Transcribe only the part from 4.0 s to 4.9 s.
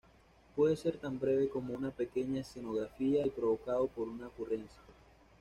una ocurrencia.